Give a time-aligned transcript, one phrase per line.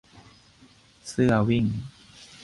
[1.07, 1.65] เสื้อวิ่ง